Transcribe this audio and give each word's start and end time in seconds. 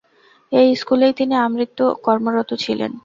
এই 0.51 0.69
স্কুলেই 0.75 1.13
তিনি 1.19 1.35
আমৃত্যু 1.45 1.85
কর্মরত 2.05 2.49
ছিলেন। 2.63 2.91